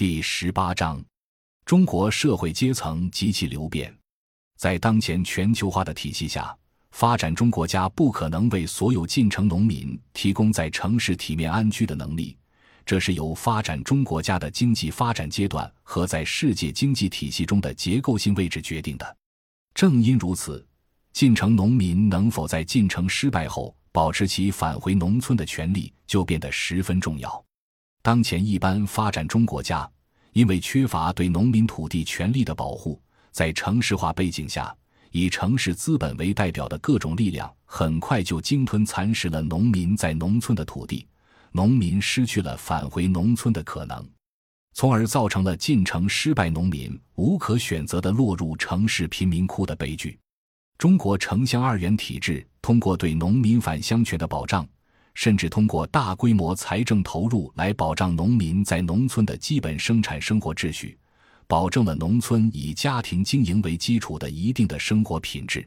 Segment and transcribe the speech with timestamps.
[0.00, 0.98] 第十八章：
[1.66, 3.94] 中国社会阶层及其流变。
[4.56, 6.56] 在当前全球化的体系下，
[6.92, 12.34] 发展中国家不可能为所有进城农民提供在城市体面安居的能力，
[12.86, 19.16] 这是由发展中国家的经济发展阶段和在世界经济体系中的结构性位置决定的。
[19.74, 20.66] 正因如此，
[21.12, 27.44] 进城农民能否在进城失败后保持其返回农村的权利，就变得十分重要。
[28.02, 29.88] 当前一般发展中国家
[30.32, 33.00] 因为缺乏对农民土地权利的保护，
[33.30, 34.74] 在城市化背景下，
[35.10, 41.06] 以城市资本为代表的各种力量很快就鲸吞蚕食了农民在农村的土地，
[41.52, 44.08] 农民失去了返回农村的可能，
[44.72, 50.18] 从而造成了进城失败农民无可选择的落入城市贫民窟的悲剧。
[50.78, 54.66] 中国城乡二元体制通过对农民返乡权的保障。
[55.14, 60.98] 甚至通过大规模财政投入来保障农民在农村的基本生产生活秩序，
[61.46, 65.66] 保证了农村以家庭经营为基础的一定的生活品质。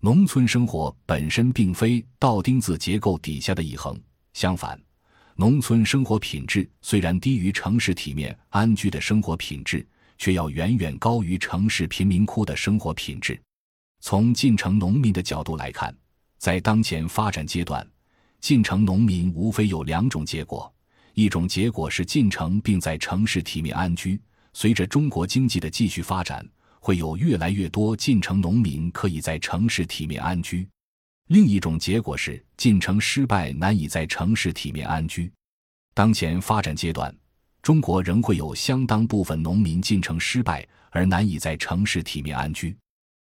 [0.00, 3.98] 农村生活本身并非倒钉子结构底下的一横，
[4.34, 4.78] 相反，
[5.34, 9.86] 农村生活品质虽然低于城市体面安居的生活品质，
[10.18, 13.40] 却要远远高于城市贫民窟的生活品质。
[14.00, 15.96] 从进城农民的角度来看，
[16.38, 17.86] 在当前发展阶段。
[18.44, 20.70] 进城农民无非有两种结果：
[21.14, 24.20] 一种结果是进城并在城市体面安居，
[24.52, 26.46] 随着中国经济的继续发展，
[26.78, 30.62] 会有越来越多进城农民可以在城市体面安居；
[31.28, 35.32] 另一种结果是进城失败，难以在城市体面安居。
[35.94, 37.16] 当前发展阶段，
[37.62, 42.76] 中国仍会有相当部分农民进城失败而难以在城市体面安居，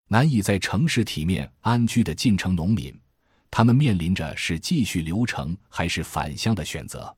[0.09, 2.95] 难以在城市体面安居的进城农民。
[3.57, 7.17] 他们面临着是继续留城还是返乡的选择。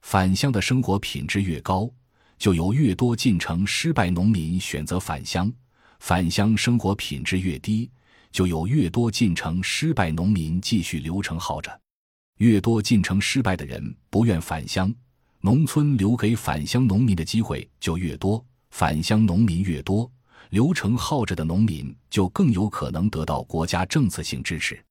[0.00, 1.86] 返乡的生活品质越高，
[2.38, 5.46] 就有越多进城失败农民选择返乡；
[6.00, 7.90] 返乡生活品质越低，
[8.32, 11.78] 就有越多进城失败农民继续留城耗着。
[12.38, 14.90] 越多进城失败的人不愿返乡，
[15.42, 18.42] 农村留给返乡农民的机会就越多。
[18.70, 20.10] 返乡农民越多，
[20.48, 24.82] 留城耗着的农民就更有可能得到国家政策性支持。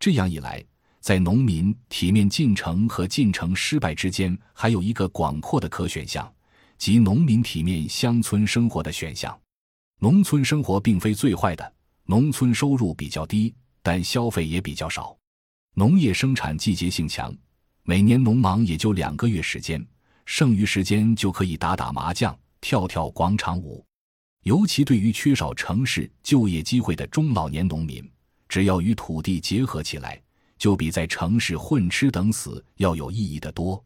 [0.00, 0.64] 这样一来，
[1.00, 6.32] 在农民体面进城和进城失败之间，还有一个广阔的可选项，
[6.78, 9.38] 即农民体面乡村生活的选项。
[9.98, 11.70] 农村生活并非最坏的，
[12.06, 15.14] 农村收入比较低，但消费也比较少。
[15.74, 17.36] 农业生产季节性强，
[17.82, 19.86] 每年农忙也就两个月时间，
[20.24, 23.84] 剩余时间就可以打打麻将、跳跳广场舞。
[24.44, 28.02] 尤其对于缺少城市就业机会的中老年农民。
[28.50, 30.20] 只要与土地结合起来，
[30.58, 33.80] 就比在城市混吃等死要有意义的多。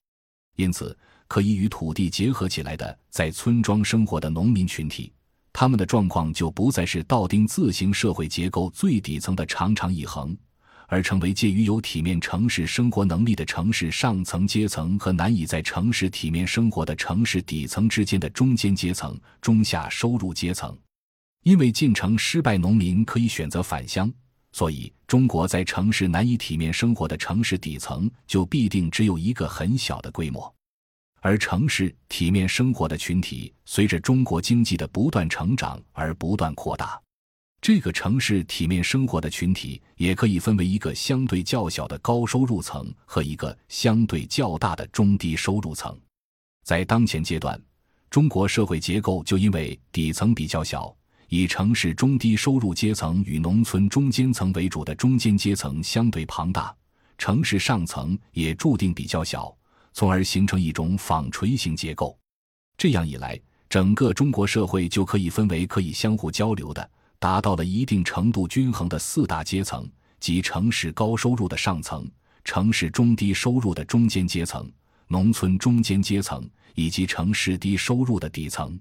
[0.56, 0.96] 因此，
[1.28, 5.12] 可以与土地结合起来的在村庄生活的农民群体，
[5.52, 10.34] 他们的状况就不再是道丁自行社会结构最底层的长长一横，
[10.88, 20.74] 而成为介于有体面城市生活能力的城市上层阶层和难以在城市体面生活的城市底层之间的中间阶层、中下收入阶层。
[21.42, 24.10] 因为进城失败农民可以选择返乡。
[24.54, 30.42] 所以，中国在城市难以体面生活的城市底层，就必定只有一个很小的规模；
[31.20, 37.02] 而城市体面生活的群体，随着中国经济的不断成长而不断扩大。
[37.60, 45.98] 这个城市体面生活的群体，也可以分为一个相对较小的高收入层和一个相对较大的中低收入层。
[46.62, 47.60] 在当前阶段，
[48.08, 50.94] 中国社会结构就因为底层比较小。
[51.28, 56.74] 以城市中低收入阶层与农村中间层为主的中间阶层相对庞大，
[57.18, 59.54] 城市上层也注定比较小，
[59.92, 62.16] 从而形成一种纺锤形结构。
[62.76, 69.88] 这样一来，整个中国社会就可以分为可以相互交流的、达到了一定程度均衡的四大阶层，
[70.20, 72.08] 即城市高收入的上层、
[72.44, 74.70] 城市中低收入的中间阶层、
[75.08, 78.78] 农村中间阶层以及城市低收入的底层。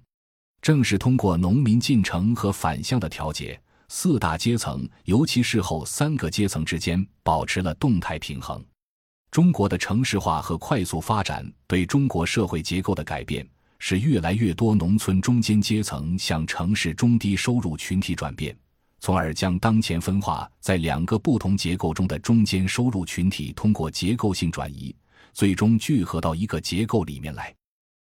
[0.64, 8.64] 正是通过农民进城和反向的调节，四大阶层，尤其是后三个阶层之间保持了动态平衡。
[9.30, 13.46] 中国的城市化和快速发展对中国社会结构的改变，
[13.78, 18.58] 使越来越多农村中间阶层向城市中低收入群体转变，
[19.02, 24.96] 从而将当前分化在两个不同结构中的中间收入群体通过结构性转移，
[25.34, 27.54] 最终聚合到一个结构里面来。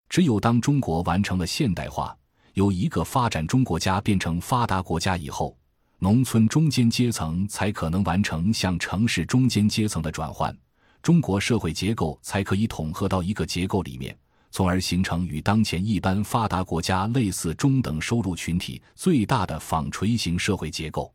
[0.09, 2.13] 只有当中国完成了现代化，
[2.59, 5.57] 由一个发展中国家变成发达国家以后，
[5.97, 10.53] 农村中间阶层才可能完成向城市中间阶层的转换，
[11.01, 14.13] 中国社会结构才可以统合到一个结构里面，
[14.51, 21.13] 从而形成与当前一般发达国家类似中等收入群体最大的纺锤型社会结构。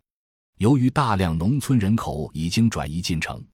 [0.57, 3.45] 由于大量农村人口已经转移进城，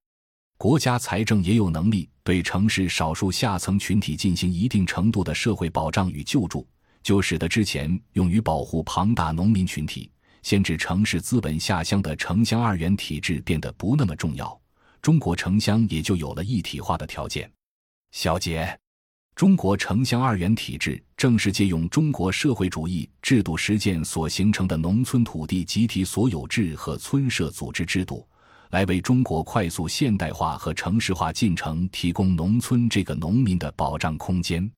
[0.56, 6.64] 国家财政也有能力对城市少数下层群体进行一定程度的社会保障与救助，
[7.02, 10.10] 就使得之前用于保护庞大农民群体、
[10.42, 14.58] 限制城市资本下乡的城乡二元体制变得不那么重要。
[15.00, 17.50] 中国城乡也就有了一体化的条件。
[18.12, 18.78] 小结。
[19.36, 28.28] 中国城乡二元体制正是借用中国社会主义制度实践所形成的农村土地集体所有制和村社组织制度，
[28.70, 34.70] 来为中国快速现代化和城市化进程提供农村这个农民的保障空间。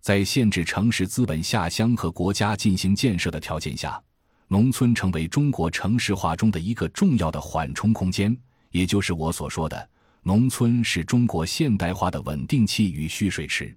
[0.00, 4.02] 在限制城市资本下乡和国家进行建设的条件下，
[4.48, 8.36] 农村成为中国城市化中的一个重要的缓冲空间，
[8.70, 9.88] 也就是我所说的，
[10.22, 13.76] 农村是中国现代化的稳定器与蓄水池。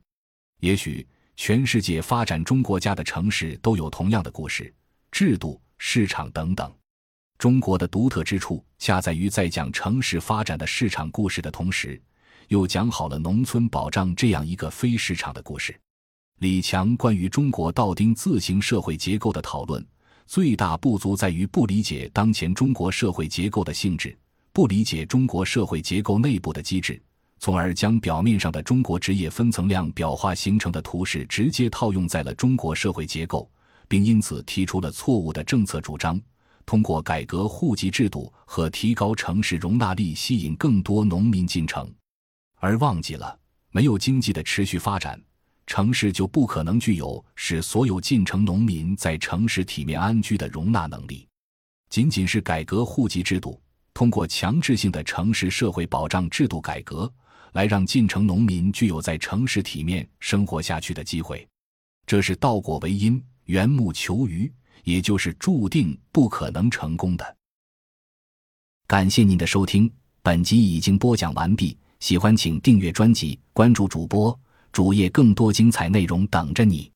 [0.61, 1.05] 也许
[1.35, 4.73] 全世界发展中国家的城市都有同样的故事、
[5.11, 6.73] 制度、市场等等。
[7.37, 12.01] 中国的独特之处，恰在于在讲城市发展的市场故事的同时，
[12.47, 15.77] 又讲好了农村保障这样一个非市场的故事。
[16.39, 19.85] 李强关于中国道丁自行社会结构的讨论，
[20.27, 24.18] 最大不足在于不理解当前中国社会结构的性质，
[24.51, 27.01] 不理解中国社会结构内部的机制。
[27.39, 33.50] 从而将表面上的中国职业分层量表化形成的图式直接套用在了中国社会结构，
[33.88, 36.18] 并因此提出了错误的政策主张：
[36.65, 41.94] 通过改革户籍制度和提高城市容纳力，吸引更多农民进城，
[42.56, 43.38] 而忘记了
[43.71, 45.21] 没有经济的持续发展，
[45.75, 51.27] 城市就不可能具有使所有进城农民在城市体面安居的容纳能力。
[51.89, 53.59] 仅仅是改革户籍制度，
[53.91, 57.11] 通过强制性的城市社会保障制度改革。
[57.53, 61.47] 来让进城农民具有在城市体面生活下去的机会，
[62.05, 64.53] 这是倒果为因、缘木求鱼，
[64.83, 67.35] 也就是注定不可能成功的。
[68.85, 69.91] 感谢您的收听，
[70.21, 71.75] 本集已经播讲完毕。
[71.99, 74.37] 喜欢请订阅专辑，关注主播
[74.73, 76.93] 主页，更多精彩内容等着你。